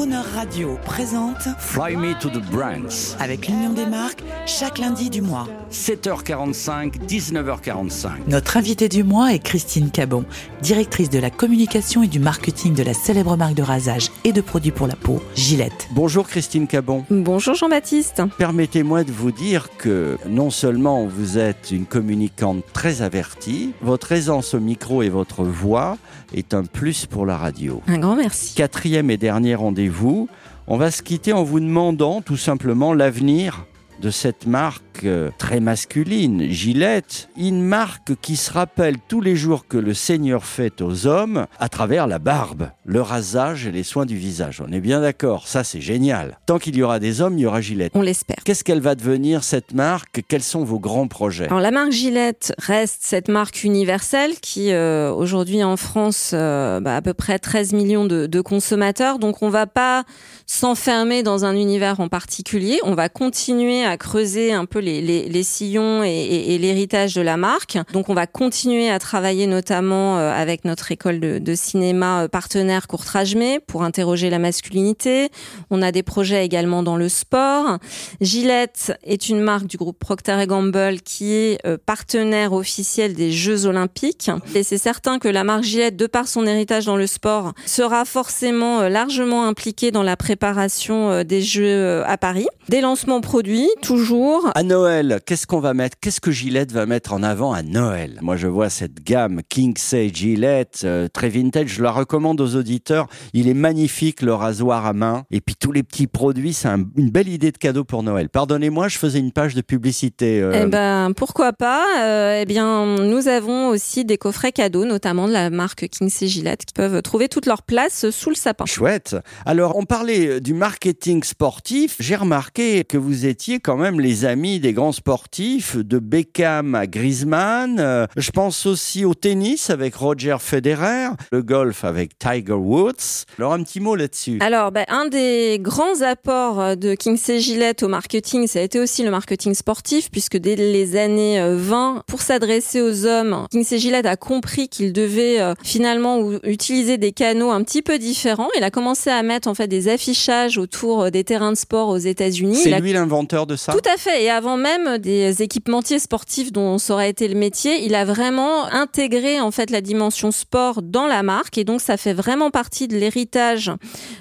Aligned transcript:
Crooner 0.00 0.22
Radio 0.34 0.78
présente 0.82 1.42
Fly 1.58 1.94
Me 1.94 2.18
to 2.18 2.30
the 2.30 2.42
Brands. 2.50 3.14
avec 3.18 3.48
l'Union 3.48 3.74
des 3.74 3.84
marques 3.84 4.22
chaque 4.46 4.78
lundi 4.78 5.10
du 5.10 5.20
mois. 5.20 5.46
7h45, 5.70 7.06
19h45. 7.06 8.08
Notre 8.26 8.56
invitée 8.56 8.88
du 8.88 9.04
mois 9.04 9.34
est 9.34 9.40
Christine 9.40 9.90
Cabon, 9.90 10.24
directrice 10.62 11.10
de 11.10 11.18
la 11.18 11.28
communication 11.28 12.02
et 12.02 12.06
du 12.06 12.18
marketing 12.18 12.72
de 12.72 12.82
la 12.82 12.94
célèbre 12.94 13.36
marque 13.36 13.52
de 13.52 13.62
rasage 13.62 14.10
et 14.24 14.32
de 14.32 14.40
produits 14.40 14.70
pour 14.70 14.86
la 14.86 14.96
peau, 14.96 15.22
Gillette. 15.34 15.88
Bonjour 15.92 16.26
Christine 16.26 16.66
Cabon. 16.66 17.04
Bonjour 17.10 17.54
Jean-Baptiste. 17.54 18.22
Permettez-moi 18.38 19.04
de 19.04 19.12
vous 19.12 19.32
dire 19.32 19.68
que 19.78 20.18
non 20.28 20.50
seulement 20.50 21.06
vous 21.06 21.38
êtes 21.38 21.70
une 21.70 21.86
communicante 21.86 22.64
très 22.72 23.02
avertie, 23.02 23.72
votre 23.82 24.12
aisance 24.12 24.54
au 24.54 24.60
micro 24.60 25.02
et 25.02 25.08
votre 25.08 25.44
voix 25.44 25.98
est 26.34 26.54
un 26.54 26.64
plus 26.64 27.06
pour 27.06 27.26
la 27.26 27.36
radio. 27.36 27.82
Un 27.86 27.98
grand 27.98 28.16
merci. 28.16 28.54
Quatrième 28.54 29.10
et 29.10 29.16
dernier 29.16 29.54
rendez-vous, 29.54 30.28
on 30.66 30.76
va 30.76 30.90
se 30.90 31.02
quitter 31.02 31.32
en 31.32 31.42
vous 31.42 31.60
demandant 31.60 32.20
tout 32.20 32.36
simplement 32.36 32.94
l'avenir 32.94 33.66
de 34.00 34.10
cette 34.10 34.46
marque 34.46 35.04
euh, 35.04 35.30
très 35.38 35.60
masculine, 35.60 36.50
Gillette, 36.50 37.28
une 37.36 37.62
marque 37.62 38.14
qui 38.20 38.36
se 38.36 38.52
rappelle 38.52 38.96
tous 39.08 39.20
les 39.20 39.36
jours 39.36 39.66
que 39.66 39.76
le 39.76 39.94
Seigneur 39.94 40.44
fait 40.44 40.80
aux 40.80 41.06
hommes 41.06 41.46
à 41.58 41.68
travers 41.68 42.06
la 42.06 42.18
barbe, 42.18 42.70
le 42.84 43.02
rasage 43.02 43.66
et 43.66 43.72
les 43.72 43.82
soins 43.82 44.06
du 44.06 44.16
visage. 44.16 44.62
On 44.66 44.72
est 44.72 44.80
bien 44.80 45.00
d'accord, 45.00 45.48
ça 45.48 45.64
c'est 45.64 45.80
génial. 45.80 46.38
Tant 46.46 46.58
qu'il 46.58 46.76
y 46.76 46.82
aura 46.82 46.98
des 46.98 47.20
hommes, 47.20 47.38
il 47.38 47.42
y 47.42 47.46
aura 47.46 47.60
Gillette. 47.60 47.92
On 47.94 48.02
l'espère. 48.02 48.36
Qu'est-ce 48.44 48.64
qu'elle 48.64 48.80
va 48.80 48.94
devenir 48.94 49.44
cette 49.44 49.74
marque? 49.74 50.22
Quels 50.28 50.42
sont 50.42 50.64
vos 50.64 50.78
grands 50.78 51.08
projets? 51.08 51.46
Alors 51.46 51.60
la 51.60 51.70
marque 51.70 51.92
Gillette 51.92 52.54
reste 52.58 53.00
cette 53.02 53.28
marque 53.28 53.64
universelle 53.64 54.32
qui 54.40 54.72
euh, 54.72 55.12
aujourd'hui 55.12 55.62
en 55.62 55.76
France 55.76 56.30
euh, 56.32 56.80
bah, 56.80 56.96
à 56.96 57.02
peu 57.02 57.14
près 57.14 57.38
13 57.38 57.74
millions 57.74 58.06
de, 58.06 58.26
de 58.26 58.40
consommateurs. 58.40 59.18
Donc 59.18 59.42
on 59.42 59.50
va 59.50 59.66
pas 59.66 60.04
s'enfermer 60.46 61.22
dans 61.22 61.44
un 61.44 61.54
univers 61.54 62.00
en 62.00 62.08
particulier. 62.08 62.80
On 62.82 62.94
va 62.94 63.08
continuer 63.08 63.84
à 63.84 63.89
creuser 63.96 64.52
un 64.52 64.64
peu 64.64 64.78
les, 64.78 65.42
sillons 65.42 66.02
et, 66.02 66.58
l'héritage 66.58 67.14
de 67.14 67.22
la 67.22 67.36
marque. 67.36 67.78
Donc 67.92 68.08
on 68.08 68.14
va 68.14 68.26
continuer 68.26 68.90
à 68.90 68.98
travailler 68.98 69.46
notamment 69.46 70.18
euh, 70.18 70.32
avec 70.32 70.64
notre 70.64 70.92
école 70.92 71.20
de, 71.20 71.54
cinéma 71.54 72.22
euh, 72.22 72.28
partenaire 72.28 72.86
Courtrage-May 72.86 73.60
pour 73.60 73.82
interroger 73.82 74.30
la 74.30 74.38
masculinité. 74.38 75.30
On 75.70 75.82
a 75.82 75.92
des 75.92 76.02
projets 76.02 76.44
également 76.44 76.82
dans 76.82 76.96
le 76.96 77.08
sport. 77.08 77.78
Gillette 78.20 78.92
est 79.04 79.28
une 79.28 79.40
marque 79.40 79.66
du 79.66 79.76
groupe 79.76 79.98
Procter 79.98 80.46
Gamble 80.46 81.00
qui 81.00 81.32
est 81.34 81.58
euh, 81.66 81.76
partenaire 81.84 82.52
officiel 82.52 83.14
des 83.14 83.32
Jeux 83.32 83.66
Olympiques. 83.66 84.30
Et 84.54 84.62
c'est 84.62 84.78
certain 84.78 85.18
que 85.18 85.28
la 85.28 85.44
marque 85.44 85.64
Gillette, 85.64 85.96
de 85.96 86.06
par 86.06 86.28
son 86.28 86.46
héritage 86.46 86.86
dans 86.86 86.96
le 86.96 87.06
sport, 87.06 87.52
sera 87.66 88.04
forcément 88.04 88.82
largement 88.88 89.46
impliquée 89.46 89.90
dans 89.90 90.02
la 90.02 90.16
préparation 90.16 91.24
des 91.24 91.42
Jeux 91.42 92.02
à 92.06 92.16
Paris. 92.16 92.46
Des 92.68 92.80
lancements 92.80 93.20
produits, 93.20 93.68
toujours. 93.80 94.50
À 94.54 94.62
Noël, 94.62 95.20
qu'est-ce 95.26 95.46
qu'on 95.46 95.60
va 95.60 95.74
mettre? 95.74 95.96
Qu'est-ce 96.00 96.20
que 96.20 96.30
Gillette 96.30 96.72
va 96.72 96.86
mettre 96.86 97.12
en 97.12 97.22
avant 97.22 97.52
à 97.52 97.62
Noël? 97.62 98.18
Moi, 98.22 98.36
je 98.36 98.46
vois 98.46 98.70
cette 98.70 99.02
gamme 99.04 99.40
Kingsey 99.48 100.10
Gillette, 100.12 100.82
euh, 100.84 101.08
très 101.12 101.28
vintage. 101.28 101.68
Je 101.68 101.82
la 101.82 101.90
recommande 101.90 102.40
aux 102.40 102.56
auditeurs. 102.56 103.06
Il 103.32 103.48
est 103.48 103.54
magnifique, 103.54 104.22
le 104.22 104.34
rasoir 104.34 104.86
à 104.86 104.92
main. 104.92 105.24
Et 105.30 105.40
puis 105.40 105.54
tous 105.58 105.72
les 105.72 105.82
petits 105.82 106.06
produits, 106.06 106.52
c'est 106.52 106.68
un- 106.68 106.84
une 106.96 107.10
belle 107.10 107.28
idée 107.28 107.52
de 107.52 107.58
cadeau 107.58 107.84
pour 107.84 108.02
Noël. 108.02 108.28
Pardonnez-moi, 108.28 108.88
je 108.88 108.98
faisais 108.98 109.18
une 109.18 109.32
page 109.32 109.54
de 109.54 109.60
publicité. 109.62 110.40
euh, 110.40 110.62
Eh 110.64 110.66
ben, 110.66 111.12
pourquoi 111.16 111.52
pas? 111.52 111.84
Euh, 112.00 112.38
Eh 112.42 112.46
bien, 112.46 112.86
nous 112.96 113.28
avons 113.28 113.68
aussi 113.68 114.04
des 114.04 114.16
coffrets 114.18 114.52
cadeaux, 114.52 114.84
notamment 114.84 115.26
de 115.28 115.32
la 115.32 115.50
marque 115.50 115.88
Kingsey 115.88 116.26
Gillette, 116.26 116.64
qui 116.64 116.72
peuvent 116.74 117.02
trouver 117.02 117.28
toute 117.28 117.46
leur 117.46 117.62
place 117.62 118.10
sous 118.10 118.30
le 118.30 118.34
sapin. 118.36 118.64
Chouette. 118.66 119.16
Alors, 119.46 119.76
on 119.76 119.84
parlait 119.84 120.40
du 120.40 120.54
marketing 120.54 121.22
sportif. 121.22 121.96
J'ai 122.00 122.16
remarqué 122.16 122.84
que 122.84 122.96
vous 122.96 123.26
étiez 123.26 123.59
quand 123.60 123.76
même 123.76 124.00
les 124.00 124.24
amis 124.24 124.60
des 124.60 124.72
grands 124.72 124.92
sportifs, 124.92 125.76
de 125.76 125.98
Beckham 125.98 126.74
à 126.74 126.86
Griezmann. 126.86 127.78
Euh, 127.78 128.06
je 128.16 128.30
pense 128.30 128.66
aussi 128.66 129.04
au 129.04 129.14
tennis 129.14 129.70
avec 129.70 129.94
Roger 129.94 130.36
Federer, 130.40 131.08
le 131.32 131.42
golf 131.42 131.84
avec 131.84 132.18
Tiger 132.18 132.52
Woods. 132.52 133.26
Alors, 133.38 133.52
un 133.52 133.62
petit 133.62 133.80
mot 133.80 133.94
là-dessus. 133.94 134.38
Alors, 134.40 134.72
ben, 134.72 134.84
un 134.88 135.06
des 135.06 135.58
grands 135.60 136.00
apports 136.02 136.60
euh, 136.60 136.74
de 136.74 136.94
Kingsey 136.94 137.40
Gillette 137.40 137.82
au 137.82 137.88
marketing, 137.88 138.46
ça 138.46 138.60
a 138.60 138.62
été 138.62 138.80
aussi 138.80 139.02
le 139.02 139.10
marketing 139.10 139.54
sportif, 139.54 140.10
puisque 140.10 140.36
dès 140.36 140.56
les 140.56 140.96
années 140.96 141.40
euh, 141.40 141.56
20, 141.56 142.02
pour 142.06 142.22
s'adresser 142.22 142.80
aux 142.80 143.06
hommes, 143.06 143.46
Kingsey 143.50 143.78
Gillette 143.78 144.06
a 144.06 144.16
compris 144.16 144.68
qu'il 144.68 144.92
devait 144.92 145.40
euh, 145.40 145.54
finalement 145.62 146.30
utiliser 146.44 146.98
des 146.98 147.12
canaux 147.12 147.50
un 147.50 147.62
petit 147.62 147.82
peu 147.82 147.98
différents. 147.98 148.48
Il 148.56 148.64
a 148.64 148.70
commencé 148.70 149.10
à 149.10 149.22
mettre 149.22 149.48
en 149.48 149.54
fait 149.54 149.68
des 149.68 149.88
affichages 149.88 150.58
autour 150.58 151.02
euh, 151.02 151.10
des 151.10 151.24
terrains 151.24 151.52
de 151.52 151.56
sport 151.56 151.88
aux 151.88 151.98
États-Unis. 151.98 152.56
C'est 152.56 152.80
lui 152.80 152.92
l'inventeur 152.92 153.46
Tout 153.56 153.90
à 153.92 153.96
fait. 153.96 154.24
Et 154.24 154.30
avant 154.30 154.56
même 154.56 154.98
des 154.98 155.42
équipementiers 155.42 155.98
sportifs 155.98 156.52
dont 156.52 156.78
ça 156.78 156.94
aurait 156.94 157.10
été 157.10 157.28
le 157.28 157.34
métier, 157.34 157.84
il 157.84 157.94
a 157.94 158.04
vraiment 158.04 158.64
intégré 158.66 159.40
en 159.40 159.50
fait 159.50 159.70
la 159.70 159.80
dimension 159.80 160.30
sport 160.30 160.82
dans 160.82 161.06
la 161.06 161.22
marque. 161.22 161.58
Et 161.58 161.64
donc 161.64 161.80
ça 161.80 161.96
fait 161.96 162.12
vraiment 162.12 162.50
partie 162.50 162.88
de 162.88 162.96
l'héritage 162.96 163.72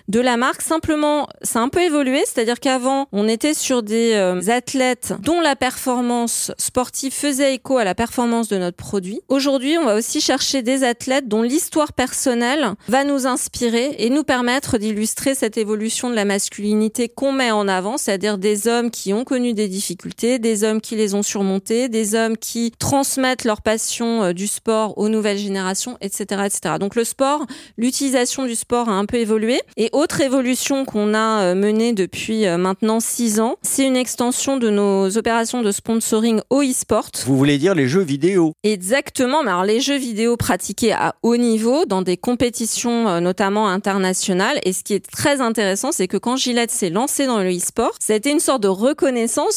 de 0.08 0.20
la 0.20 0.38
marque. 0.38 0.62
Simplement, 0.62 1.28
ça 1.42 1.60
a 1.60 1.62
un 1.62 1.70
peu 1.70 1.82
évolué. 1.82 2.24
C'est-à-dire 2.26 2.60
qu'avant, 2.60 3.08
on 3.12 3.28
était 3.28 3.54
sur 3.54 3.84
des 3.84 4.14
euh, 4.14 4.42
athlètes 4.50 5.14
dont 5.22 5.42
la 5.42 5.56
performance 5.56 6.52
sportive 6.58 7.14
faisait 7.14 7.56
écho 7.56 7.78
à 7.78 7.84
la 7.84 7.96
performance 7.96 8.48
de 8.48 8.58
notre 8.58 8.78
produit. 8.78 9.22
Aujourd'hui, 9.28 9.78
on 9.78 9.86
va 9.86 9.96
aussi 9.96 10.22
chercher 10.22 10.62
des 10.62 10.84
athlètes 10.84 11.28
dont 11.28 11.42
l'histoire 11.42 11.94
personnelle 11.94 12.74
va 12.88 13.04
nous 13.04 13.28
inspirer 13.28 13.96
et 14.00 14.10
nous 14.10 14.24
permettre 14.24 14.78
d'illustrer 14.78 15.36
cette 15.36 15.58
évolution 15.58 16.10
de 16.10 16.16
la 16.16 16.26
masculinité 16.26 17.10
qu'on 17.10 17.32
met 17.32 17.52
en 17.52 17.68
avant, 17.68 17.98
c'est-à-dire 17.98 18.38
des 18.38 18.68
hommes 18.68 18.92
qui 18.92 19.14
ont 19.14 19.19
connu 19.24 19.54
des 19.54 19.68
difficultés, 19.68 20.40
des 20.40 20.64
hommes 20.64 20.82
qui 20.82 20.96
les 20.96 21.14
ont 21.14 21.24
surmontées, 21.24 21.90
des 21.90 22.16
hommes 22.16 22.38
qui 22.38 22.72
transmettent 22.78 23.44
leur 23.44 23.62
passion 23.62 24.24
euh, 24.24 24.34
du 24.34 24.48
sport 24.48 24.98
aux 24.98 25.10
nouvelles 25.10 25.38
générations, 25.38 25.98
etc., 26.02 26.44
etc. 26.46 26.76
Donc 26.80 26.96
le 26.96 27.04
sport, 27.04 27.46
l'utilisation 27.78 28.46
du 28.46 28.56
sport 28.56 28.90
a 28.90 28.94
un 28.94 29.06
peu 29.06 29.18
évolué. 29.18 29.60
Et 29.78 29.90
autre 29.94 30.22
évolution 30.22 30.86
qu'on 30.86 31.14
a 31.14 31.42
euh, 31.42 31.56
menée 31.56 31.94
depuis 31.94 32.46
euh, 32.46 32.58
maintenant 32.58 33.00
six 33.00 33.40
ans, 33.40 33.58
c'est 33.62 33.86
une 33.86 33.98
extension 33.98 34.58
de 34.58 34.70
nos 34.70 35.18
opérations 35.18 35.62
de 35.62 35.72
sponsoring 35.72 36.42
au 36.50 36.62
e-sport. 36.62 37.10
Vous 37.26 37.38
voulez 37.38 37.58
dire 37.58 37.76
les 37.76 37.88
jeux 37.88 38.04
vidéo 38.04 38.54
Exactement, 38.64 39.44
mais 39.44 39.52
alors 39.52 39.66
les 39.66 39.80
jeux 39.80 39.98
vidéo 39.98 40.38
pratiqués 40.38 40.94
à 40.94 41.16
haut 41.24 41.38
niveau 41.38 41.86
dans 41.86 42.02
des 42.02 42.18
compétitions 42.18 43.20
notamment 43.22 43.68
internationales 43.68 44.60
et 44.64 44.74
ce 44.74 44.84
qui 44.84 44.94
est 44.94 45.06
très 45.06 45.42
intéressant 45.42 45.92
c'est 45.92 46.08
que 46.08 46.18
quand 46.18 46.36
Gillette 46.36 46.72
s'est 46.72 46.90
lancé 46.90 47.26
dans 47.26 47.40
le 47.40 47.50
e-sport, 47.50 47.92
ça 48.00 48.14
a 48.14 48.16
été 48.16 48.32
une 48.32 48.40
sorte 48.40 48.64
de 48.64 48.68
reconnaissance 48.68 49.09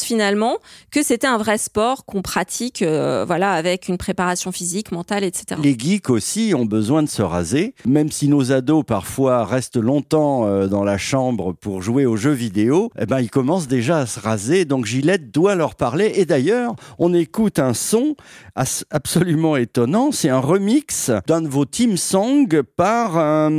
finalement 0.03 0.59
que 0.91 1.03
c'était 1.03 1.27
un 1.27 1.39
vrai 1.39 1.59
sport 1.59 2.05
qu'on 2.05 2.23
pratique 2.23 2.83
euh, 2.83 3.25
voilà 3.27 3.53
avec 3.53 3.89
une 3.89 3.99
préparation 3.99 4.53
physique, 4.53 4.93
mentale, 4.93 5.25
etc. 5.25 5.61
Les 5.63 5.77
geeks 5.79 6.11
aussi 6.11 6.55
ont 6.57 6.65
besoin 6.65 7.03
de 7.03 7.09
se 7.09 7.23
raser, 7.23 7.75
même 7.85 8.11
si 8.11 8.29
nos 8.29 8.53
ados 8.53 8.85
parfois 8.87 9.45
restent 9.45 9.77
longtemps 9.77 10.47
euh, 10.47 10.67
dans 10.67 10.85
la 10.85 10.99
chambre 10.99 11.53
pour 11.53 11.83
jouer 11.83 12.07
aux 12.07 12.17
jeux 12.17 12.33
vidéo, 12.33 12.91
eh 12.99 13.07
ben 13.07 13.21
ils 13.21 13.31
commencent 13.31 13.69
déjà 13.69 13.99
à 13.99 14.07
se 14.07 14.21
raser, 14.21 14.65
donc 14.65 14.87
Gillette 14.87 15.31
doit 15.31 15.55
leur 15.55 15.75
parler. 15.75 16.13
Et 16.17 16.25
d'ailleurs, 16.25 16.75
on 16.99 17.15
écoute 17.15 17.59
un 17.59 17.75
son 17.75 18.17
absolument 18.55 19.57
étonnant, 19.57 20.13
c'est 20.13 20.29
un 20.29 20.41
remix 20.41 21.11
d'un 21.27 21.43
de 21.43 21.49
vos 21.49 21.65
team 21.65 21.97
songs 21.97 22.63
par, 22.77 23.17
un, 23.19 23.51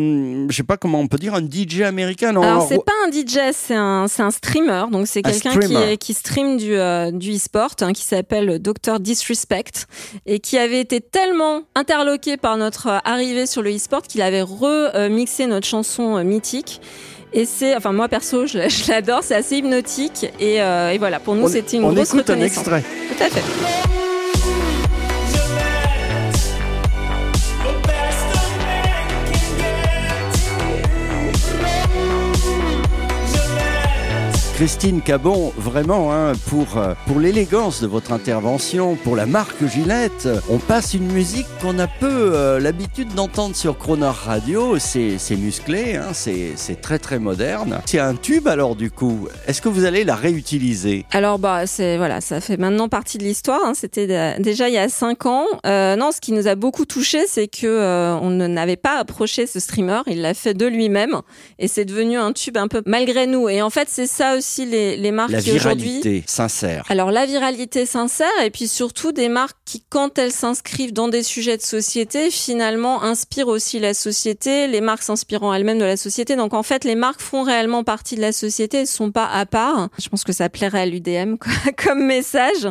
je 0.50 0.56
sais 0.56 0.64
pas 0.64 0.78
comment 0.78 1.00
on 1.00 1.08
peut 1.08 1.18
dire, 1.18 1.34
un 1.34 1.44
DJ 1.44 1.82
américain. 1.82 2.32
Non, 2.32 2.42
Alors 2.42 2.68
c'est 2.68 2.84
pas 2.84 2.94
un 3.08 3.12
DJ, 3.12 3.54
c'est 3.54 3.76
un 3.76 4.08
c'est 4.08 4.22
un 4.22 4.32
streamer. 4.32 4.86
Donc 4.92 5.08
c'est 5.08 5.26
Un 5.26 5.32
quelqu'un 5.32 5.60
qui 5.60 5.76
est- 5.92 5.98
qui 5.98 6.14
stream 6.14 6.58
du 6.58 6.76
euh, 6.76 7.12
du 7.12 7.36
e-sport 7.36 7.72
hein, 7.82 7.94
qui 7.94 8.04
s'appelle 8.04 8.60
Dr 8.60 9.00
Disrespect 9.00 9.86
et 10.26 10.40
qui 10.40 10.58
avait 10.58 10.80
été 10.80 11.02
tellement 11.02 11.64
interloqué 11.76 12.38
par 12.38 12.58
notre 12.58 12.88
euh, 12.88 12.98
arrivée 13.06 13.46
sur 13.46 13.62
le 13.62 13.76
e-sport 13.76 14.02
qu'il 14.04 14.22
avait 14.22 14.42
remixé 14.44 15.46
notre 15.46 15.68
chanson 15.68 16.18
euh, 16.18 16.24
mythique. 16.24 16.82
Et 17.36 17.46
c'est, 17.46 17.76
enfin 17.76 17.92
moi 17.94 18.08
perso, 18.10 18.46
je, 18.46 18.60
je 18.70 18.92
l'adore, 18.92 19.22
c'est 19.24 19.36
assez 19.36 19.58
hypnotique 19.58 20.26
et, 20.40 20.62
euh, 20.62 20.92
et 20.92 20.98
voilà 21.00 21.20
pour 21.20 21.36
nous 21.36 21.50
c'était 21.50 21.78
une 21.78 21.84
on 21.86 21.94
grosse 21.94 22.10
écoute 22.14 22.30
un 22.30 22.34
reconnaissance. 22.34 22.58
extrait. 22.68 22.84
Tout 23.18 23.24
à 23.24 23.30
fait. 23.30 24.13
Christine 34.64 35.02
Cabon, 35.02 35.52
vraiment, 35.58 36.14
hein, 36.14 36.32
pour, 36.48 36.78
euh, 36.78 36.94
pour 37.06 37.20
l'élégance 37.20 37.82
de 37.82 37.88
votre 37.88 38.14
intervention, 38.14 38.96
pour 38.96 39.18
la 39.18 39.26
marque 39.26 39.68
Gillette, 39.68 40.30
on 40.50 40.58
passe 40.58 40.94
une 40.94 41.12
musique 41.12 41.48
qu'on 41.62 41.80
a 41.80 41.88
peu 41.88 42.32
euh, 42.34 42.62
l'habitude 42.62 43.14
d'entendre 43.14 43.58
sur 43.58 43.78
Croner 43.78 44.06
Radio. 44.08 44.80
C'est 44.80 45.20
musclé, 45.36 45.98
hein, 45.98 46.14
c'est 46.14 46.82
très 46.82 46.98
très 46.98 47.20
moderne. 47.20 47.82
C'est 47.86 48.00
un 48.00 48.16
tube 48.16 48.48
alors 48.48 48.78
du 48.78 48.90
coup. 48.90 49.28
Est-ce 49.48 49.62
que 49.62 49.68
vous 49.68 49.84
allez 49.84 50.06
la 50.06 50.16
réutiliser? 50.16 51.06
Alors 51.12 51.40
bah 51.40 51.68
c'est 51.68 51.98
voilà, 51.98 52.22
ça 52.22 52.40
fait 52.40 52.56
maintenant 52.56 52.88
partie 52.88 53.18
de 53.18 53.24
l'histoire. 53.24 53.60
Hein. 53.66 53.74
C'était 53.76 54.40
déjà 54.40 54.70
il 54.70 54.76
y 54.76 54.78
a 54.78 54.88
cinq 54.88 55.26
ans. 55.26 55.44
Euh, 55.66 55.98
non, 55.98 56.14
ce 56.14 56.22
qui 56.22 56.32
nous 56.32 56.48
a 56.48 56.56
beaucoup 56.56 56.86
touché, 56.86 57.28
c'est 57.28 57.50
que 57.50 57.68
euh, 57.68 58.16
on 58.16 58.30
n'avait 58.30 58.78
pas 58.78 58.98
approché 58.98 59.46
ce 59.46 59.60
streamer. 59.60 60.04
Il 60.08 60.22
l'a 60.22 60.34
fait 60.34 60.54
de 60.54 60.68
lui-même 60.68 61.20
et 61.60 61.68
c'est 61.68 61.84
devenu 61.84 62.18
un 62.18 62.32
tube 62.32 62.56
un 62.56 62.70
peu 62.70 62.82
malgré 62.86 63.28
nous. 63.28 63.50
Et 63.50 63.62
en 63.62 63.70
fait, 63.70 63.90
c'est 63.92 64.08
ça 64.08 64.38
aussi 64.38 64.53
les, 64.60 64.96
les 64.96 65.12
marques 65.12 65.32
la 65.32 65.40
aujourd'hui. 65.40 66.00
viralité 66.00 66.24
sincère. 66.28 66.86
Alors 66.90 67.12
la 67.12 67.26
viralité 67.26 67.86
sincère 67.86 68.28
et 68.44 68.50
puis 68.50 68.68
surtout 68.68 69.12
des 69.12 69.30
marques 69.30 69.58
qui, 69.66 69.84
quand 69.90 70.18
elles 70.18 70.32
s'inscrivent 70.32 70.94
dans 70.94 71.08
des 71.08 71.24
sujets 71.24 71.58
de 71.58 71.62
société, 71.62 72.32
finalement 72.32 73.04
inspirent 73.04 73.48
aussi 73.48 73.80
la 73.80 73.94
société. 73.94 74.68
Les 74.68 74.82
marques 74.82 75.04
s'inspirant 75.04 75.54
elles-mêmes 75.54 75.80
de 75.80 75.86
la 75.86 75.98
société. 75.98 76.36
Donc 76.36 76.54
en 76.54 76.64
fait, 76.64 76.84
les 76.84 76.96
marques 76.96 77.22
font 77.22 77.44
réellement 77.44 77.84
partie 77.84 78.16
de 78.16 78.22
la 78.22 78.32
société. 78.32 78.78
Elles 78.80 78.88
sont 78.88 79.12
pas 79.12 79.26
à 79.26 79.46
part. 79.46 79.90
Je 80.02 80.10
pense 80.10 80.24
que 80.24 80.32
ça 80.34 80.50
plairait 80.50 80.82
à 80.82 80.86
l'UDM 80.86 81.36
comme 81.78 82.06
message. 82.06 82.68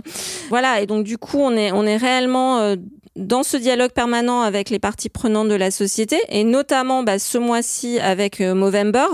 Voilà. 0.48 0.80
Et 0.80 0.86
donc 0.86 1.04
du 1.04 1.18
coup, 1.18 1.38
on 1.38 1.56
est 1.56 1.72
on 1.72 1.84
est 1.84 1.96
réellement 1.96 2.60
euh, 2.60 2.76
dans 3.16 3.42
ce 3.42 3.56
dialogue 3.56 3.92
permanent 3.92 4.40
avec 4.40 4.70
les 4.70 4.78
parties 4.78 5.10
prenantes 5.10 5.48
de 5.48 5.54
la 5.54 5.70
société 5.70 6.18
et 6.28 6.44
notamment 6.44 7.02
bah, 7.02 7.18
ce 7.18 7.36
mois-ci 7.36 7.98
avec 7.98 8.40
euh, 8.40 8.54
Movember. 8.54 9.06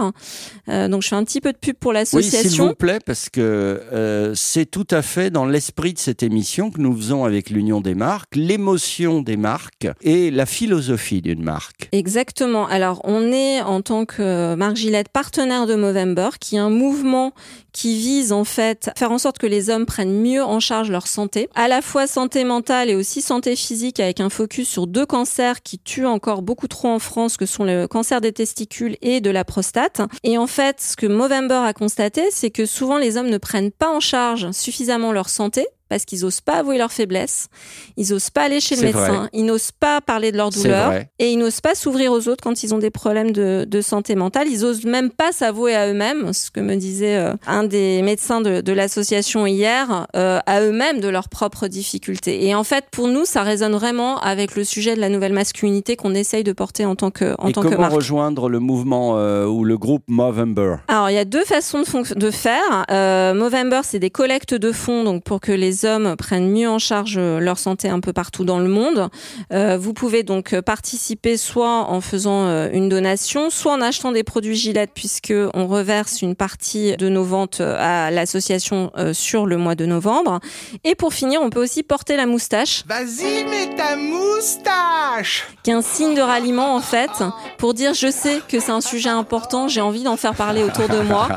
Euh, 0.69 0.89
donc 0.89 1.03
je 1.03 1.09
fais 1.09 1.17
un 1.17 1.25
petit 1.25 1.41
peu 1.41 1.53
de 1.53 1.59
pub 1.59 1.77
pour 1.77 1.93
l'association. 1.93 2.41
Oui, 2.43 2.51
s'il 2.51 2.63
vous 2.63 2.75
plaît, 2.75 2.99
parce 3.05 3.29
que 3.29 3.41
euh, 3.41 4.35
c'est 4.35 4.67
tout 4.67 4.87
à 4.91 5.03
fait 5.03 5.31
dans 5.31 5.47
l'esprit 5.47 5.95
de 5.95 5.99
cette 5.99 6.23
émission 6.23 6.71
que 6.71 6.81
nous 6.81 6.95
faisons 6.97 7.25
avec 7.25 7.51
l'Union 7.51 7.81
des 7.81 7.95
marques, 7.95 8.37
l'émotion 8.37 9.21
des 9.21 9.37
marques 9.37 9.89
et 10.03 10.31
la 10.31 10.47
philosophie 10.47 11.21
d'une 11.21 11.43
marque. 11.43 11.89
Exactement. 11.93 12.67
Alors 12.69 13.01
on 13.05 13.33
est 13.33 13.61
en 13.63 13.83
tant 13.83 14.05
que 14.05 14.55
marque 14.55 14.77
Gillette 14.77 15.09
partenaire 15.09 15.67
de 15.67 15.75
Movember, 15.75 16.31
qui 16.41 16.57
est 16.57 16.61
un 16.61 16.71
mouvement 16.71 17.33
qui 17.73 17.99
vise 17.99 18.33
en 18.33 18.45
fait 18.45 18.89
à 18.89 18.99
faire 18.99 19.13
en 19.13 19.19
sorte 19.19 19.39
que 19.39 19.47
les 19.47 19.71
hommes 19.71 19.87
prennent 19.87 20.21
mieux 20.21 20.43
en 20.43 20.61
charge 20.61 20.91
leur 20.91 21.07
santé, 21.07 21.49
à 21.55 21.69
la 21.69 21.83
fois 21.83 22.07
santé 22.07 22.45
mentale 22.45 22.91
et 22.91 22.95
aussi 22.95 23.23
santé 23.23 23.57
physique 23.57 23.88
avec 23.99 24.21
un 24.21 24.29
focus 24.29 24.69
sur 24.69 24.87
deux 24.87 25.07
cancers 25.07 25.63
qui 25.63 25.79
tuent 25.79 26.07
encore 26.07 26.43
beaucoup 26.43 26.69
trop 26.69 26.89
en 26.89 26.99
France 26.99 27.37
que 27.37 27.47
sont 27.47 27.65
le 27.65 27.87
cancer 27.87 28.21
des 28.21 28.33
testicules 28.33 28.97
et 29.03 29.21
de 29.21 29.31
la 29.31 29.45
prostate. 29.45 30.03
Et 30.25 30.39
en 30.39 30.47
fait, 30.47 30.81
ce 30.81 30.97
que 30.97 31.07
Movember 31.07 31.63
a 31.65 31.73
constaté, 31.73 32.31
c'est 32.31 32.51
que 32.51 32.67
souvent 32.67 32.99
les 32.99 33.17
hommes 33.17 33.31
ne 33.31 33.39
prennent 33.39 33.73
pas 33.73 33.91
en 33.95 34.01
charge 34.01 34.51
suffisamment 34.53 35.13
leur 35.13 35.29
santé 35.29 35.67
parce 35.89 36.05
qu'ils 36.05 36.25
osent 36.25 36.41
pas 36.41 36.55
avouer 36.55 36.79
leurs 36.79 36.93
faiblesses, 36.93 37.49
ils 37.97 38.13
osent 38.13 38.31
pas 38.31 38.43
aller 38.43 38.61
chez 38.61 38.77
le 38.77 38.83
médecin, 38.83 39.29
ils 39.33 39.45
n'osent 39.45 39.73
pas 39.73 40.01
parler 40.01 40.33
de 40.33 40.37
leur 40.37 40.51
douleur 40.51 40.93
et 41.19 41.31
ils 41.31 41.39
n'osent 41.39 41.61
pas 41.61 41.75
s'ouvrir 41.75 42.13
aux 42.13 42.29
autres 42.29 42.43
quand 42.43 42.63
ils 42.63 42.75
ont 42.75 42.79
des 42.79 42.91
problèmes 42.91 43.33
de, 43.33 43.67
de, 43.69 43.81
santé 43.81 44.15
mentale. 44.15 44.49
Ils 44.51 44.65
osent 44.65 44.85
même 44.85 45.11
pas 45.11 45.33
s'avouer 45.33 45.75
à 45.75 45.89
eux-mêmes, 45.89 46.33
ce 46.33 46.51
que 46.51 46.61
me 46.61 46.77
disait 46.77 47.17
euh, 47.17 47.35
un 47.47 47.65
des 47.65 48.03
médecins 48.03 48.41
de, 48.41 48.61
de 48.61 48.73
l'association 48.73 49.47
hier, 49.47 50.07
euh, 50.17 50.41
à 50.47 50.63
eux-mêmes 50.63 51.01
de 51.01 51.09
leurs 51.09 51.29
propres 51.29 51.69
difficultés. 51.69 52.47
Et 52.47 52.55
en 52.55 52.65
fait, 52.65 52.85
pour 52.91 53.09
nous, 53.09 53.25
ça 53.25 53.43
résonne 53.43 53.73
vraiment 53.73 54.19
avec 54.21 54.57
le 54.57 54.65
sujet 54.65 54.95
de 54.95 55.01
la 55.01 55.09
nouvelle 55.09 55.33
masculinité 55.33 55.97
qu'on 55.97 56.15
essaye 56.15 56.45
de 56.45 56.53
porter 56.53 56.85
en 56.85 56.97
tant 56.97 57.11
que 57.11 57.35
en 57.39 57.49
et 57.49 57.53
tant 57.53 57.63
comment 57.63 57.77
que 57.77 57.81
marque. 57.81 57.95
rejoindre 57.95 58.49
le 58.49 58.59
mouvement 58.59 59.17
euh, 59.17 59.47
ou 59.47 59.65
le 59.65 59.79
groupe 59.79 60.03
Movember? 60.09 60.77
Alors, 60.89 61.11
il 61.11 61.15
y 61.15 61.19
a 61.19 61.25
deux 61.25 61.45
façons 61.45 61.83
de, 61.83 62.15
de 62.15 62.31
faire. 62.31 62.87
Movember, 63.35 63.81
c'est 63.85 63.99
des 63.99 64.11
collectes 64.11 64.55
de 64.55 64.73
fonds, 64.73 65.05
donc 65.05 65.23
pour 65.23 65.41
que 65.41 65.53
les 65.53 65.78
hommes 65.85 66.17
prennent 66.17 66.51
mieux 66.51 66.69
en 66.69 66.79
charge 66.79 67.17
euh, 67.19 67.41
leur 67.41 67.59
santé 67.59 67.89
un 67.89 68.01
peu 68.01 68.13
partout 68.13 68.45
dans 68.45 68.59
le 68.59 68.69
monde. 68.69 69.09
Euh, 69.53 69.79
vous 69.79 69.93
pouvez 69.93 70.23
donc 70.23 70.59
participer 70.61 71.37
soit 71.37 71.85
en 71.91 72.01
faisant 72.01 72.47
euh, 72.47 72.69
une 72.73 72.89
donation, 72.89 73.51
soit 73.51 73.73
en 73.73 73.81
achetant 73.81 74.13
des 74.13 74.25
produits 74.25 74.57
Gillette 74.57 74.91
puisque 74.95 75.35
on 75.55 75.67
reverse 75.67 76.23
une 76.23 76.35
partie 76.35 76.97
de 76.97 77.09
nos 77.09 77.25
ventes 77.25 77.61
à 77.61 78.11
l'association 78.11 78.93
sur 79.13 79.47
le 79.47 79.57
mois 79.57 79.75
de 79.75 79.87
novembre. 79.87 80.41
Et 80.85 80.95
pour 80.95 81.15
finir, 81.15 81.41
on 81.43 81.51
peut 81.51 81.63
aussi 81.63 81.83
porter 81.83 82.17
la 82.17 82.27
moustache. 82.27 82.85
Vas-y, 82.87 83.45
mets 83.45 83.75
ta 83.77 83.97
moustache 83.97 85.47
Qui 85.63 85.71
est 85.71 85.75
un 85.75 85.83
signe 85.83 86.15
de 86.15 86.21
ralliement 86.21 86.75
en 86.75 86.81
fait 86.81 87.11
pour 87.59 87.75
dire 87.75 87.95
je 87.95 88.11
sais 88.11 88.41
que 88.49 88.61
c'est 88.61 88.73
un 88.73 88.81
sujet 88.81 89.09
important, 89.09 89.69
j'ai 89.69 89.81
envie 89.81 90.03
d'en 90.03 90.17
faire 90.17 90.35
parler 90.35 90.63
autour 90.63 90.89
de 90.89 91.01
moi. 91.01 91.29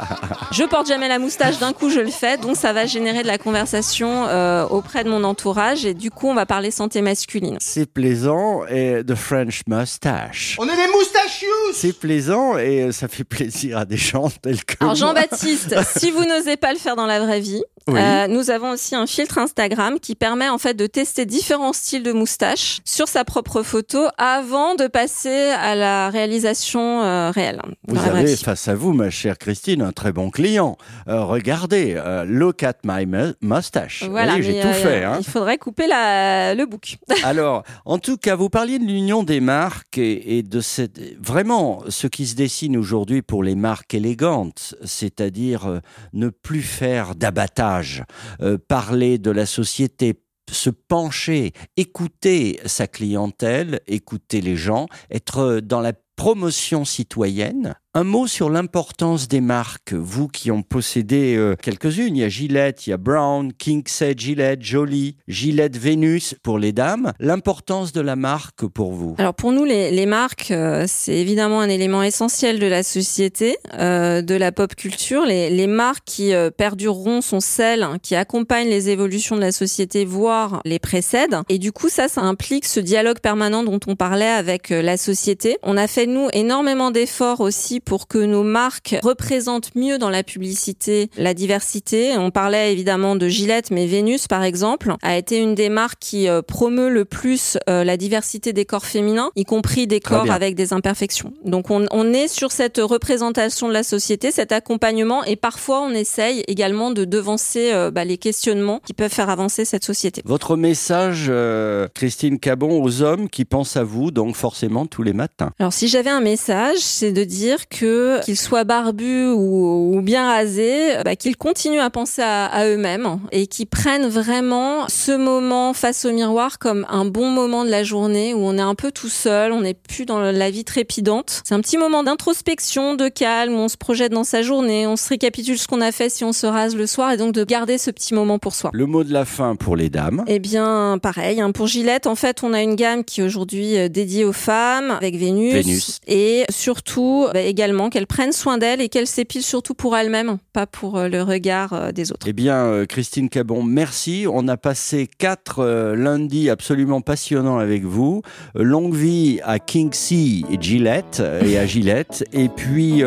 Je 0.52 0.64
porte 0.64 0.88
jamais 0.88 1.08
la 1.08 1.20
moustache, 1.20 1.60
d'un 1.60 1.74
coup 1.74 1.90
je 1.90 2.00
le 2.00 2.12
fais, 2.12 2.38
donc 2.38 2.56
ça 2.56 2.74
va 2.74 2.86
générer 2.86 3.24
de 3.24 3.28
la 3.28 3.38
conversation 3.38 4.28
euh, 4.32 4.66
auprès 4.68 5.04
de 5.04 5.10
mon 5.10 5.24
entourage 5.24 5.86
et 5.86 5.94
du 5.94 6.10
coup 6.10 6.28
on 6.28 6.34
va 6.34 6.46
parler 6.46 6.72
santé 6.72 7.02
masculine. 7.02 7.58
C'est 7.60 7.92
plaisant 7.92 8.66
et 8.68 9.04
The 9.06 9.16
French 9.16 9.62
Mustache. 9.68 10.56
On 10.60 10.66
est 10.66 10.76
des 10.76 10.92
moustachious 10.92 11.61
C'est 11.74 11.98
plaisant 11.98 12.58
et 12.58 12.92
ça 12.92 13.08
fait 13.08 13.24
plaisir 13.24 13.78
à 13.78 13.86
des 13.86 13.98
gens 13.98 14.30
tels 14.42 14.64
que 14.64 14.76
Alors. 14.80 14.96
Jean-Baptiste, 14.96 15.76
si 15.98 16.12
vous 16.12 16.26
n'osez 16.26 16.58
pas 16.58 16.74
le 16.74 16.80
faire 16.80 16.96
dans 16.96 17.06
la 17.06 17.20
vraie 17.20 17.40
vie, 17.40 17.64
Oui. 17.88 18.00
euh, 18.00 18.28
nous 18.28 18.50
avons 18.52 18.72
aussi 18.72 18.96
un 18.96 19.08
filtre 19.08 19.38
Instagram 19.38 20.00
qui 20.00 20.16
permet 20.16 20.50
en 20.50 20.58
fait 20.58 20.74
de 20.74 20.86
tester 20.88 21.26
différents 21.26 21.74
styles 21.74 22.04
de 22.04 22.12
moustache 22.12 22.80
sur 22.86 23.08
sa 23.08 23.24
propre 23.24 23.64
photo 23.64 24.08
avant 24.18 24.76
de 24.76 24.88
passer 24.88 25.50
à 25.52 25.76
la 25.76 26.10
réalisation 26.10 27.02
euh, 27.04 27.32
réelle. 27.32 27.62
Vous 27.88 27.98
avez 27.98 28.36
face 28.36 28.68
à 28.68 28.76
vous, 28.76 28.94
ma 28.94 29.10
chère 29.10 29.38
Christine, 29.38 29.82
un 29.82 29.92
très 29.92 30.12
bon 30.12 30.30
client. 30.30 30.78
Euh, 31.08 31.24
regardez, 31.24 31.96
euh, 31.98 32.24
look 32.26 32.64
at 32.64 32.76
my 32.84 33.06
mustache. 33.42 34.04
Voilà, 34.10 34.36
Oui, 34.36 34.44
j'ai 34.44 34.60
tout 34.60 34.68
euh, 34.68 34.74
fait. 34.74 35.04
Hein. 35.04 35.18
Il 35.20 35.26
faudrait 35.26 35.58
couper 35.58 35.88
la, 35.88 36.54
le 36.54 36.66
bouc. 36.66 36.98
Alors, 37.24 37.64
en 37.86 37.98
tout 37.98 38.18
cas, 38.18 38.36
vous 38.36 38.50
parliez 38.50 38.78
de 38.80 38.86
l'union 38.86 39.24
des 39.24 39.40
marques 39.40 39.98
et, 39.98 40.38
et 40.38 40.44
de 40.44 40.60
cette 40.62 41.00
vraiment 41.22 41.61
ce 41.90 42.08
qui 42.08 42.28
se 42.28 42.36
dessine 42.36 42.78
aujourd'hui 42.78 43.22
pour 43.22 43.44
les 43.44 43.56
marques 43.56 43.94
élégantes, 43.94 44.76
c'est-à-dire 44.84 45.66
euh, 45.66 45.80
ne 46.14 46.30
plus 46.30 46.62
faire 46.62 47.16
d'abattage, 47.16 48.04
euh, 48.42 48.58
parler 48.58 49.18
de 49.18 49.32
la 49.32 49.46
société 49.46 50.22
se 50.52 50.70
pencher, 50.70 51.54
écouter 51.78 52.60
sa 52.66 52.86
clientèle, 52.86 53.80
écouter 53.88 54.42
les 54.42 54.58
gens, 54.58 54.88
être 55.10 55.62
dans 55.62 55.80
la 55.80 55.94
promotion 56.16 56.84
citoyenne. 56.84 57.76
Un 57.94 58.06
mot 58.06 58.26
sur 58.26 58.50
l'importance 58.50 59.28
des 59.28 59.42
marques. 59.42 59.92
Vous 59.92 60.30
qui 60.30 60.50
en 60.50 60.62
possédez 60.62 61.36
euh, 61.36 61.58
quelques-unes, 61.62 62.16
il 62.16 62.22
y 62.22 62.24
a 62.24 62.30
Gillette, 62.30 62.88
il 62.88 62.92
y 62.92 62.94
a 62.94 62.98
Brown, 62.98 63.52
Kingset, 63.52 64.14
Gillette, 64.16 64.62
Jolie, 64.62 65.18
Gillette 65.28 65.76
Vénus 65.76 66.36
pour 66.42 66.58
les 66.58 66.72
dames. 66.72 67.12
L'importance 67.20 67.92
de 67.92 68.00
la 68.00 68.16
marque 68.16 68.66
pour 68.66 68.94
vous. 68.94 69.16
Alors 69.18 69.34
pour 69.34 69.52
nous, 69.52 69.66
les, 69.66 69.92
les 69.92 70.06
marques, 70.06 70.52
euh, 70.52 70.86
c'est 70.88 71.18
évidemment 71.18 71.60
un 71.60 71.68
élément 71.68 72.02
essentiel 72.02 72.60
de 72.60 72.66
la 72.66 72.84
société, 72.84 73.58
euh, 73.78 74.22
de 74.22 74.36
la 74.36 74.54
pop 74.54 74.74
culture. 74.74 75.26
Les, 75.26 75.50
les 75.50 75.68
marques 75.68 76.06
qui 76.06 76.34
euh, 76.34 76.50
perdureront 76.50 77.20
sont 77.20 77.42
celles 77.42 77.86
qui 78.02 78.16
accompagnent 78.16 78.70
les 78.70 78.88
évolutions 78.88 79.36
de 79.36 79.42
la 79.42 79.52
société, 79.52 80.06
voire 80.06 80.62
les 80.64 80.80
précèdent. 80.80 81.42
Et 81.50 81.60
du 81.60 81.74
coup, 81.74 81.90
ça, 81.90 82.08
ça 82.08 82.22
implique 82.22 82.64
ce 82.64 82.80
dialogue 82.80 83.20
permanent 83.20 83.66
dont 83.66 83.82
on 83.86 83.98
parlait 83.98 84.30
avec 84.30 84.72
euh, 84.72 84.82
la 84.82 84.96
société. 84.96 85.58
On 85.62 85.76
a 85.76 85.88
fait, 85.88 86.06
nous, 86.06 86.30
énormément 86.32 86.92
d'efforts 86.92 87.42
aussi 87.42 87.81
pour 87.84 88.08
que 88.08 88.18
nos 88.18 88.44
marques 88.44 88.98
représentent 89.04 89.76
mieux 89.76 89.98
dans 89.98 90.10
la 90.10 90.24
publicité 90.24 91.10
la 91.18 91.34
diversité. 91.34 92.18
On 92.18 92.32
parlait 92.32 92.72
évidemment 92.72 93.16
de 93.16 93.28
Gillette, 93.28 93.72
mais 93.72 93.88
Vénus, 93.88 94.28
par 94.28 94.44
exemple, 94.44 94.94
a 95.02 95.18
été 95.18 95.38
une 95.38 95.56
des 95.56 95.70
marques 95.70 96.00
qui 96.00 96.28
euh, 96.28 96.42
promeut 96.42 96.90
le 96.90 97.06
plus 97.06 97.58
euh, 97.70 97.84
la 97.84 97.98
diversité 97.98 98.54
des 98.54 98.66
corps 98.66 98.86
féminins, 98.86 99.32
y 99.36 99.46
compris 99.46 99.88
des 99.88 100.00
corps 100.00 100.30
avec 100.32 100.56
des 100.56 100.74
imperfections. 100.74 101.34
Donc 101.46 101.70
on, 101.70 101.86
on 101.92 102.14
est 102.14 102.28
sur 102.28 102.52
cette 102.52 102.78
représentation 102.78 103.68
de 103.68 103.74
la 103.74 103.84
société, 103.84 104.32
cet 104.32 104.52
accompagnement, 104.52 105.24
et 105.24 105.36
parfois 105.36 105.82
on 105.82 105.92
essaye 105.92 106.44
également 106.48 106.92
de 106.92 107.06
devancer 107.06 107.72
euh, 107.74 107.92
bah, 107.92 108.06
les 108.06 108.18
questionnements 108.18 108.82
qui 108.86 108.94
peuvent 108.94 109.12
faire 109.12 109.30
avancer 109.30 109.66
cette 109.66 109.84
société. 109.84 110.22
Votre 110.26 110.56
message, 110.56 111.28
euh, 111.30 111.88
Christine 111.94 112.40
Cabon, 112.40 112.82
aux 112.82 113.02
hommes 113.02 113.30
qui 113.30 113.46
pensent 113.46 113.78
à 113.78 113.84
vous, 113.84 114.12
donc 114.12 114.36
forcément 114.36 114.86
tous 114.86 115.04
les 115.04 115.14
matins. 115.14 115.52
Alors 115.60 115.74
si 115.74 115.88
j'avais 115.88 116.10
un 116.10 116.22
message, 116.22 116.78
c'est 116.80 117.12
de 117.12 117.24
dire 117.24 117.68
que 117.72 118.24
qu'ils 118.24 118.38
soient 118.38 118.66
barbus 118.66 119.30
ou, 119.30 119.96
ou 119.98 120.02
bien 120.02 120.28
rasés, 120.28 120.94
bah, 121.04 121.16
qu'ils 121.16 121.38
continuent 121.38 121.80
à 121.80 121.90
penser 121.90 122.22
à, 122.22 122.46
à 122.46 122.68
eux-mêmes 122.68 123.20
et 123.32 123.48
qu'ils 123.48 123.66
prennent 123.68 124.08
vraiment 124.08 124.88
ce 124.90 125.12
moment 125.16 125.74
face 125.74 126.06
au 126.06 126.12
miroir 126.12 126.60
comme 126.60 126.86
un 126.90 127.06
bon 127.06 127.30
moment 127.30 127.64
de 127.66 127.70
la 127.70 127.84
journée 127.84 128.34
où 128.34 128.40
on 128.40 128.58
est 128.58 128.62
un 128.62 128.76
peu 128.76 128.92
tout 128.92 129.10
seul, 129.10 129.52
on 129.54 129.62
n'est 129.62 129.74
plus 129.74 130.06
dans 130.06 130.20
la 130.20 130.52
vie 130.52 130.66
trépidante. 130.66 131.42
C'est 131.46 131.56
un 131.56 131.62
petit 131.62 131.78
moment 131.78 132.04
d'introspection, 132.04 132.96
de 132.96 133.08
calme, 133.08 133.54
où 133.54 133.58
on 133.60 133.70
se 133.70 133.78
projette 133.78 134.12
dans 134.12 134.24
sa 134.26 134.42
journée, 134.42 134.86
on 134.86 134.98
se 134.98 135.08
récapitule 135.10 135.58
ce 135.58 135.68
qu'on 135.68 135.82
a 135.82 135.92
fait 135.92 136.10
si 136.10 136.24
on 136.26 136.34
se 136.34 136.46
rase 136.46 136.76
le 136.76 136.86
soir 136.88 137.12
et 137.12 137.18
donc 137.18 137.34
de 137.34 137.44
garder 137.46 137.78
ce 137.78 137.90
petit 137.90 138.14
moment 138.14 138.38
pour 138.38 138.54
soi. 138.54 138.70
Le 138.74 138.86
mot 138.86 139.04
de 139.04 139.14
la 139.14 139.26
fin 139.26 139.56
pour 139.56 139.76
les 139.76 139.90
dames. 139.90 140.24
Eh 140.28 140.40
bien, 140.40 141.00
pareil. 141.02 141.40
hein, 141.40 141.52
pour 141.52 141.68
Gillette, 141.68 142.06
en 142.06 142.16
fait, 142.16 142.44
on 142.44 142.54
a 142.54 142.62
une 142.62 142.76
gamme 142.76 143.04
qui 143.06 143.22
est 143.22 143.24
aujourd'hui 143.24 143.78
euh, 143.78 143.88
dédiée 143.88 144.26
aux 144.26 144.34
femmes 144.34 144.92
avec 144.92 145.16
Vénus, 145.16 145.54
Vénus. 145.54 146.00
et 146.08 146.44
surtout 146.50 147.28
bah, 147.34 147.40
également 147.40 147.61
également, 147.62 147.92
qu'elle 147.92 148.08
prenne 148.08 148.32
soin 148.32 148.58
d'elle 148.58 148.82
et 148.82 148.90
qu'elle 148.90 149.06
s'épile 149.06 149.44
surtout 149.44 149.76
pour 149.76 149.96
elle-même, 149.96 150.40
pas 150.52 150.66
pour 150.66 150.98
euh, 150.98 151.08
le 151.08 151.22
regard 151.22 151.74
euh, 151.74 151.92
des 151.92 152.12
autres. 152.12 152.26
Eh 152.28 152.34
bien, 152.34 152.56
euh, 152.56 152.86
Christine 152.88 153.30
Cabon, 153.30 153.62
merci. 153.62 154.26
On 154.28 154.48
a 154.48 154.58
passé 154.58 155.08
quatre 155.20 155.64
lundis 155.94 156.50
absolument 156.50 157.02
passionnants 157.02 157.60
avec 157.60 157.84
vous. 157.84 158.24
longue 158.56 158.96
vie 158.96 159.40
à 159.44 159.60
Kingsey 159.60 160.42
et 160.50 160.58
Gillette 160.60 161.22
et 161.46 161.60
à 161.60 161.68
Gillette. 161.68 162.28
Et 162.34 162.50
puis, 162.50 163.04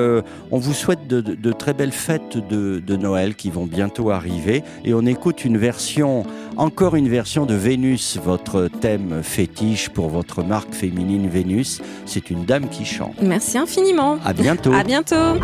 on 0.51 0.59
vous 0.59 0.73
souhaite 0.73 1.09
de, 1.09 1.53
très 1.53 1.75
belles 1.75 1.93
fêtes 1.93 2.37
de, 2.37 2.79
de 2.79 2.97
Noël 2.97 3.35
qui 3.35 3.51
vont 3.51 3.67
bientôt 3.67 4.11
arriver. 4.11 4.63
Et 4.85 4.95
on 4.95 5.05
écoute 5.07 5.45
une 5.45 5.59
version, 5.59 6.25
encore 6.57 6.95
une 6.95 7.09
version 7.09 7.47
de 7.47 7.55
Vénus, 7.55 8.19
votre 8.23 8.69
thème 8.69 9.23
fétiche 9.23 9.89
pour 9.89 10.09
votre 10.09 10.45
marque 10.45 10.75
féminine 10.75 11.29
Vénus. 11.29 11.81
C'est 12.07 12.31
une 12.31 12.45
dame 12.45 12.69
qui 12.69 12.85
chante. 12.85 13.15
Merci 13.21 13.59
infiniment. 13.59 14.19
À 14.25 14.33
bientôt. 14.33 14.44
bientôt. 14.45 14.73
À 14.75 14.85
bientôt. 14.85 15.39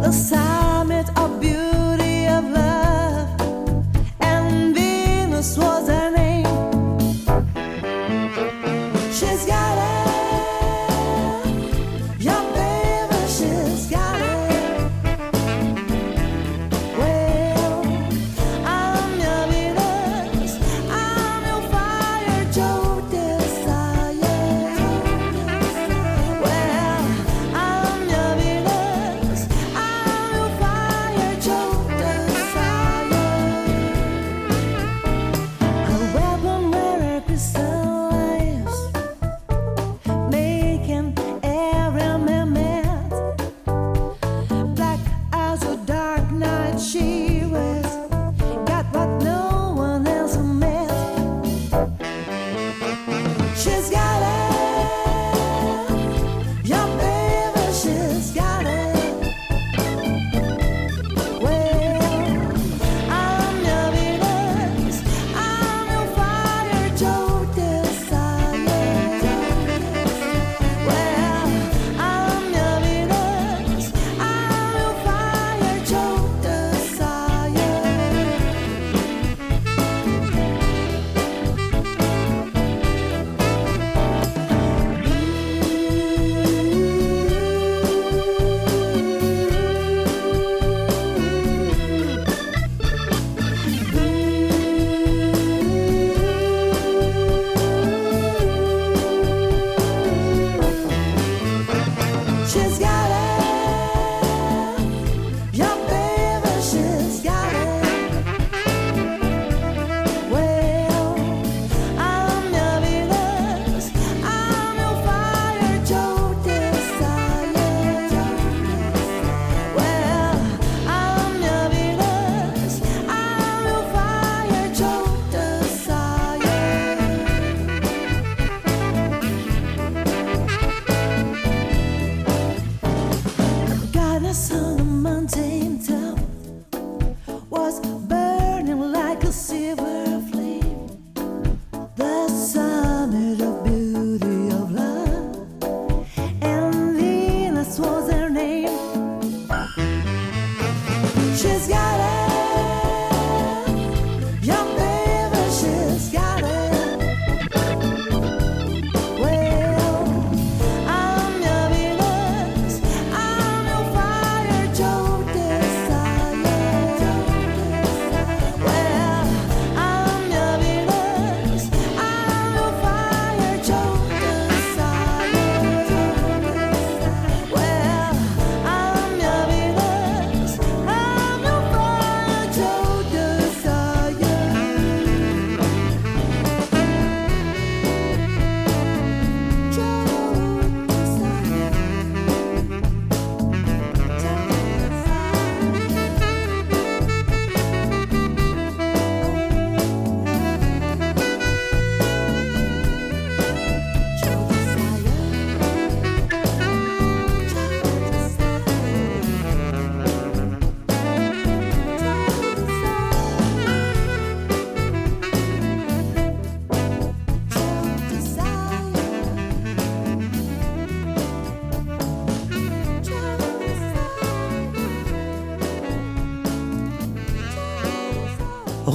The 0.00 0.12
summit 0.12 1.08
of 1.16 1.40
beauty. 1.40 1.57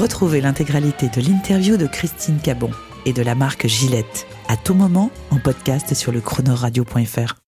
Retrouvez 0.04 0.42
l'intégralité 0.42 1.08
de 1.08 1.26
l'interview 1.26 1.78
de 1.78 1.88
Christine 1.88 2.38
Cabon 2.44 2.72
et 3.06 3.14
de 3.14 3.22
la 3.22 3.36
marque 3.36 3.68
Gillette 3.68 4.28
à 4.50 4.58
tout 4.58 4.74
moment 4.74 5.12
en 5.32 5.38
podcast 5.38 5.94
sur 5.94 6.12
le 6.12 6.20
chronoradio.fr. 6.20 7.36